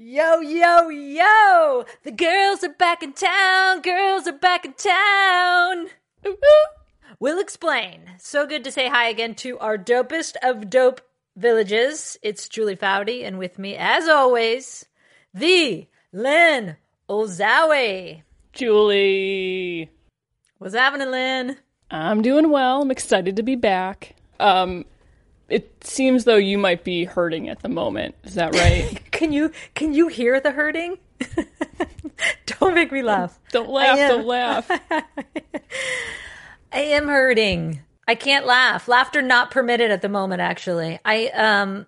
[0.00, 1.84] Yo, yo, yo!
[2.04, 3.82] The girls are back in town!
[3.82, 5.88] Girls are back in town!
[7.18, 8.02] we'll explain.
[8.16, 11.00] So good to say hi again to our dopest of dope
[11.34, 12.16] villages.
[12.22, 14.86] It's Julie Foudy, and with me, as always,
[15.34, 16.76] the Lynn
[17.10, 18.22] Ozawe.
[18.52, 19.90] Julie.
[20.58, 21.56] What's happening, Lynn?
[21.90, 22.82] I'm doing well.
[22.82, 24.14] I'm excited to be back.
[24.38, 24.84] Um,
[25.48, 28.14] it seems though you might be hurting at the moment.
[28.22, 29.02] Is that right?
[29.18, 30.96] can you can you hear the hurting?
[32.46, 33.36] don't make me laugh.
[33.50, 33.98] Don't laugh.
[33.98, 34.70] Don't laugh.
[36.72, 37.80] I am hurting.
[38.06, 38.86] I can't laugh.
[38.86, 40.40] Laughter not permitted at the moment.
[40.40, 41.86] Actually, I um,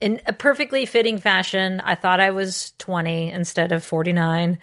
[0.00, 4.60] in a perfectly fitting fashion, I thought I was 20 instead of 49,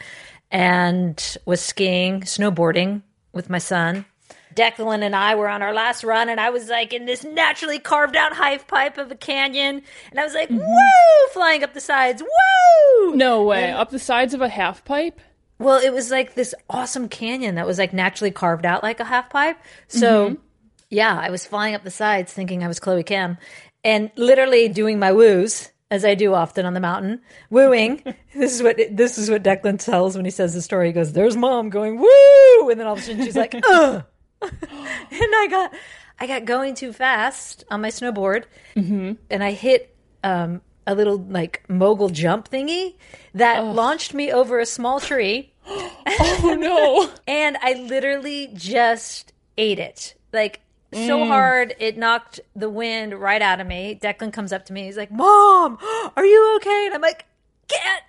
[0.51, 3.01] and was skiing, snowboarding
[3.33, 4.05] with my son
[4.55, 7.79] Declan and I were on our last run, and I was like in this naturally
[7.79, 9.81] carved out half pipe of a canyon,
[10.11, 10.59] and I was like, mm-hmm.
[10.59, 13.15] woo, flying up the sides, woo!
[13.15, 15.19] No way, and, up the sides of a half pipe?
[15.59, 19.05] Well, it was like this awesome canyon that was like naturally carved out like a
[19.05, 19.57] half pipe.
[19.87, 20.41] So, mm-hmm.
[20.89, 23.37] yeah, I was flying up the sides thinking I was Chloe Kim,
[23.83, 28.01] and literally doing my woos as I do often on the mountain, wooing.
[28.35, 30.87] this is what this is what Declan tells when he says the story.
[30.87, 34.03] He goes, "There's mom going woo," and then all of a sudden she's like, "Ugh."
[34.71, 35.73] and I got
[36.19, 39.13] I got going too fast on my snowboard, mm-hmm.
[39.29, 42.95] and I hit um, a little like mogul jump thingy
[43.33, 43.71] that oh.
[43.71, 45.51] launched me over a small tree.
[45.67, 47.09] oh no!
[47.27, 51.27] and I literally just ate it like so mm.
[51.27, 53.97] hard it knocked the wind right out of me.
[54.01, 54.83] Declan comes up to me.
[54.83, 55.77] He's like, "Mom,
[56.15, 57.25] are you okay?" And I'm like,
[57.67, 58.03] "Can't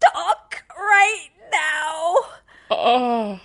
[0.00, 2.14] talk right now."
[2.70, 3.40] Oh.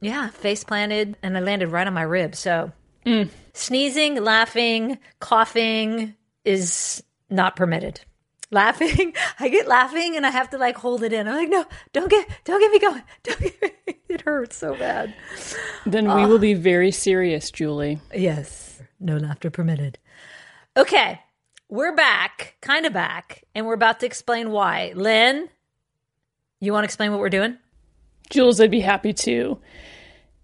[0.00, 2.34] Yeah, face planted, and I landed right on my rib.
[2.34, 2.72] So
[3.04, 3.28] mm.
[3.52, 8.00] sneezing, laughing, coughing is not permitted.
[8.50, 11.28] Laughing, I get laughing, and I have to like hold it in.
[11.28, 13.02] I'm like, no, don't get, don't get me going.
[13.22, 13.96] Don't get me.
[14.08, 15.14] It hurts so bad.
[15.86, 18.00] Then we uh, will be very serious, Julie.
[18.12, 19.98] Yes, no laughter permitted.
[20.76, 21.20] Okay,
[21.68, 24.92] we're back, kind of back, and we're about to explain why.
[24.96, 25.48] Lynn,
[26.58, 27.56] you want to explain what we're doing?
[28.30, 29.60] Jules, I'd be happy to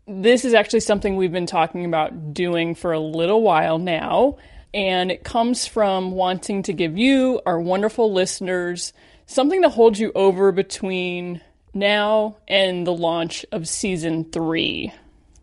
[0.06, 4.36] this is actually something we've been talking about doing for a little while now.
[4.72, 8.92] And it comes from wanting to give you, our wonderful listeners,
[9.26, 11.40] something to hold you over between
[11.72, 14.92] now and the launch of season three.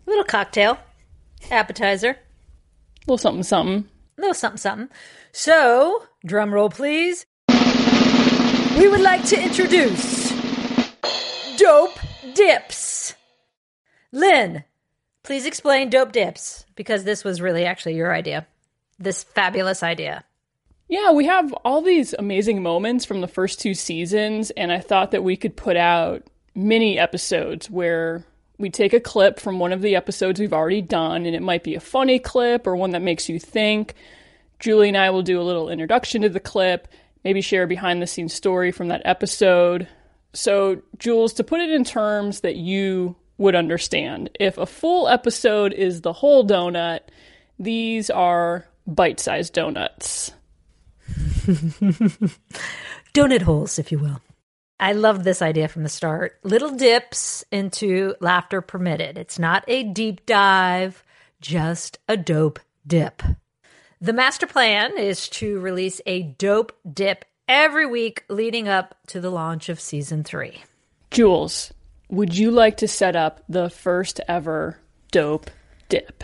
[0.06, 0.78] A little cocktail,
[1.50, 2.18] appetizer, a
[3.08, 4.90] little something, something, a little something, something.
[5.32, 7.26] So, drum roll, please.
[8.78, 10.32] We would like to introduce
[11.58, 11.98] Dope
[12.34, 12.93] Dips.
[14.14, 14.64] Lynn,
[15.24, 18.46] please explain dope dips because this was really actually your idea.
[19.00, 20.24] This fabulous idea.
[20.88, 25.12] Yeah, we have all these amazing moments from the first two seasons, and I thought
[25.12, 26.22] that we could put out
[26.54, 28.24] mini episodes where
[28.60, 31.64] we take a clip from one of the episodes we've already done, and it might
[31.64, 33.96] be a funny clip or one that makes you think.
[34.60, 36.88] Julie and I will do a little introduction to the clip,
[37.24, 39.88] maybe share a behind the scenes story from that episode.
[40.34, 44.30] So, Jules, to put it in terms that you would understand.
[44.40, 47.02] If a full episode is the whole donut,
[47.60, 50.32] these are bite sized donuts.
[53.14, 54.22] Donut holes, if you will.
[54.80, 56.40] I loved this idea from the start.
[56.44, 59.18] Little dips into laughter permitted.
[59.18, 61.04] It's not a deep dive,
[61.42, 63.22] just a dope dip.
[64.02, 69.30] The master plan is to release a dope dip every week leading up to the
[69.30, 70.64] launch of season three.
[71.12, 71.72] Jules,
[72.10, 74.78] would you like to set up the first ever
[75.12, 75.50] dope
[75.90, 76.24] dip?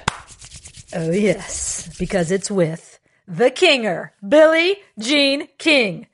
[0.94, 6.08] Oh, yes, because it's with the Kinger, Billie Jean King.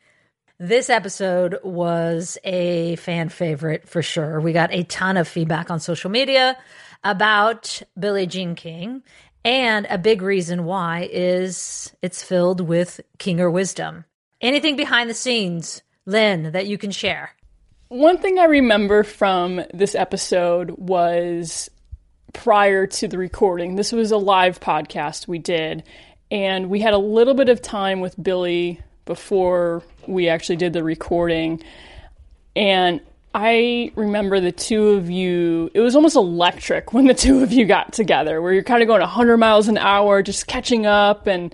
[0.58, 4.40] This episode was a fan favorite for sure.
[4.40, 6.58] We got a ton of feedback on social media
[7.04, 9.04] about Billie Jean King.
[9.46, 14.06] And a big reason why is it's filled with Kinger wisdom.
[14.42, 17.32] Anything behind the scenes, Lynn, that you can share?
[17.90, 21.70] One thing I remember from this episode was
[22.34, 23.76] prior to the recording.
[23.76, 25.84] This was a live podcast we did,
[26.32, 30.84] and we had a little bit of time with Billie before we actually did the
[30.84, 31.62] recording.
[32.56, 33.02] And
[33.36, 37.66] I remember the two of you, it was almost electric when the two of you
[37.68, 41.54] got together, where you're kind of going 100 miles an hour, just catching up and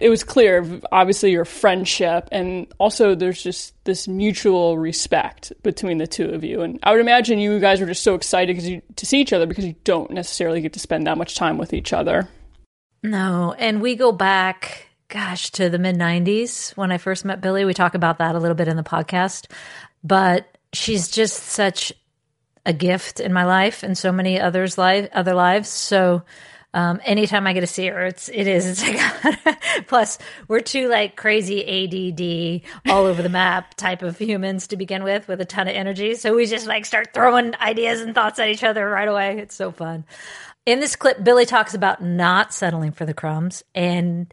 [0.00, 6.06] it was clear, obviously, your friendship, and also there's just this mutual respect between the
[6.06, 6.62] two of you.
[6.62, 9.46] And I would imagine you guys were just so excited you, to see each other
[9.46, 12.28] because you don't necessarily get to spend that much time with each other.
[13.02, 17.66] No, and we go back gosh, to the mid 90s when I first met Billie.
[17.66, 19.50] We talk about that a little bit in the podcast.
[20.02, 21.92] But she's just such
[22.64, 25.68] a gift in my life and so many others' life, other lives.
[25.68, 26.22] So
[26.72, 28.66] um, anytime I get to see her, it's it is.
[28.66, 34.68] It's like plus we're two like crazy ADD all over the map type of humans
[34.68, 36.14] to begin with, with a ton of energy.
[36.14, 39.38] So we just like start throwing ideas and thoughts at each other right away.
[39.38, 40.04] It's so fun.
[40.64, 44.32] In this clip, Billie talks about not settling for the crumbs and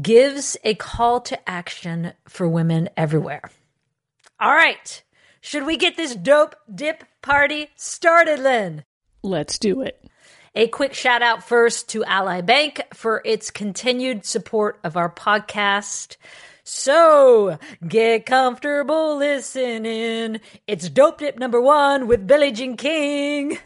[0.00, 3.50] gives a call to action for women everywhere.
[4.38, 5.02] All right.
[5.40, 8.84] Should we get this dope dip party started, Lynn?
[9.22, 10.04] Let's do it.
[10.56, 16.16] A quick shout out first to Ally Bank for its continued support of our podcast.
[16.62, 17.58] So
[17.88, 20.40] get comfortable listening.
[20.68, 23.58] It's Dope Dip number one with Billie Jean King.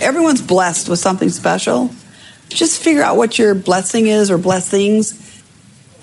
[0.00, 1.90] Everyone's blessed with something special.
[2.48, 5.18] Just figure out what your blessing is or blessings.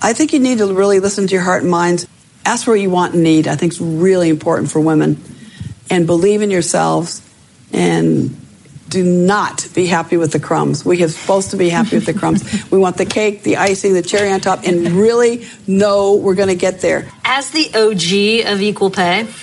[0.02, 2.06] I think you need to really listen to your heart and mind.
[2.44, 3.46] Ask for what you want and need.
[3.46, 5.22] I think it's really important for women.
[5.88, 7.22] And believe in yourselves
[7.72, 8.36] and
[8.88, 10.84] do not be happy with the crumbs.
[10.84, 12.42] We are supposed to be happy with the crumbs.
[12.70, 16.48] we want the cake, the icing, the cherry on top, and really know we're going
[16.48, 17.10] to get there.
[17.24, 19.28] As the OG of equal pay,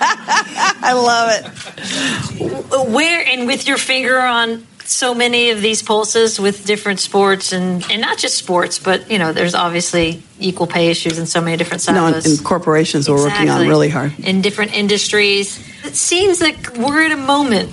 [0.82, 2.90] I love it.
[2.92, 7.88] Where and with your finger on so many of these pulses with different sports and,
[7.90, 11.56] and not just sports, but you know, there's obviously equal pay issues in so many
[11.56, 12.26] different silos.
[12.26, 13.24] No, in corporations exactly.
[13.24, 14.18] we're working on really hard.
[14.18, 15.58] In different industries.
[15.84, 17.72] It seems like we're at a moment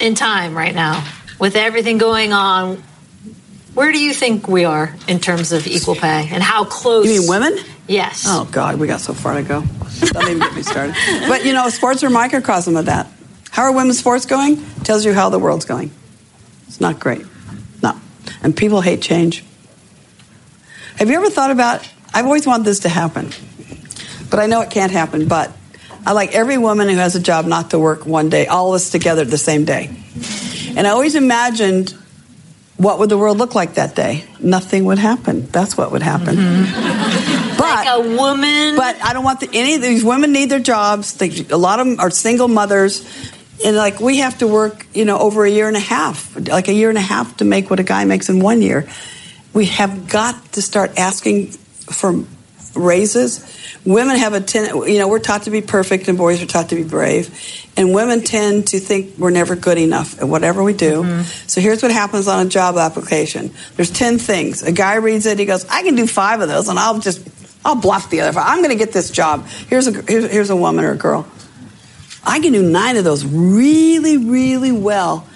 [0.00, 1.06] in time right now
[1.38, 2.82] with everything going on.
[3.74, 7.06] Where do you think we are in terms of equal pay and how close?
[7.06, 7.58] You mean women?
[7.86, 8.24] Yes.
[8.26, 9.62] Oh God, we got so far to go.
[10.00, 10.96] Don't even get me started.
[11.28, 13.06] But you know, sports are a microcosm of that.
[13.50, 14.64] How are women's sports going?
[14.84, 15.90] Tells you how the world's going.
[16.68, 17.24] It's not great.
[17.82, 17.98] No.
[18.42, 19.44] And people hate change.
[20.96, 23.30] Have you ever thought about I've always wanted this to happen.
[24.30, 25.52] But I know it can't happen, but
[26.06, 28.76] I like every woman who has a job not to work one day, all of
[28.76, 29.90] us together the same day.
[30.76, 31.94] And I always imagined
[32.76, 34.24] what would the world look like that day?
[34.40, 35.46] Nothing would happen.
[35.46, 36.36] That's what would happen.
[36.36, 37.56] Mm-hmm.
[37.56, 38.76] But like a woman.
[38.76, 41.14] But I don't want the, any of these women need their jobs.
[41.14, 43.06] They, a lot of them are single mothers
[43.64, 46.68] and like we have to work, you know, over a year and a half, like
[46.68, 48.88] a year and a half to make what a guy makes in one year.
[49.52, 52.24] We have got to start asking for
[52.74, 53.48] raises.
[53.84, 56.68] Women have a ten, you know, we're taught to be perfect and boys are taught
[56.70, 57.68] to be brave.
[57.76, 61.02] And women tend to think we're never good enough at whatever we do.
[61.02, 61.22] Mm-hmm.
[61.48, 63.52] So here's what happens on a job application.
[63.76, 64.62] There's 10 things.
[64.62, 67.26] A guy reads it, he goes, I can do five of those and I'll just,
[67.64, 68.46] I'll bluff the other five.
[68.46, 69.46] I'm going to get this job.
[69.46, 71.26] Here's a, here's a woman or a girl.
[72.24, 75.26] I can do nine of those really, really well,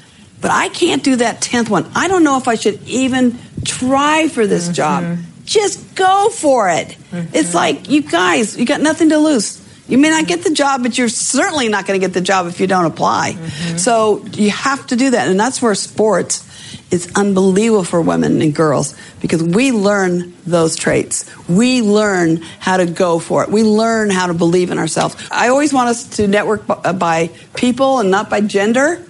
[0.40, 1.90] but I can't do that tenth one.
[1.94, 4.74] I don't know if I should even try for this mm-hmm.
[4.74, 5.18] job.
[5.44, 6.88] Just go for it.
[6.88, 7.34] Mm-hmm.
[7.34, 9.62] It's like, you guys, you got nothing to lose.
[9.88, 12.46] You may not get the job, but you're certainly not going to get the job
[12.46, 13.34] if you don't apply.
[13.34, 13.76] Mm-hmm.
[13.76, 15.28] So you have to do that.
[15.28, 16.45] And that's where sports
[16.90, 21.24] is unbelievable for women and girls because we learn those traits.
[21.48, 23.50] We learn how to go for it.
[23.50, 25.16] We learn how to believe in ourselves.
[25.30, 29.04] I always want us to network uh, by people and not by gender,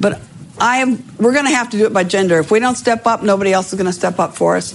[0.00, 0.20] but
[0.58, 2.38] I am we're going to have to do it by gender.
[2.38, 4.74] If we don't step up, nobody else is going to step up for us.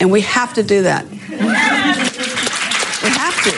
[0.00, 1.10] And we have to do that.
[1.10, 1.18] we
[3.08, 3.50] have to.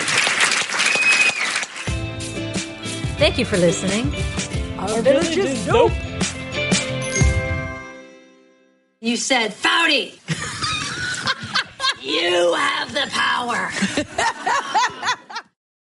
[3.18, 4.14] Thank you for listening.
[4.78, 5.92] Our village is dope.
[9.02, 10.12] You said, Foudy,
[12.02, 13.71] you have the power.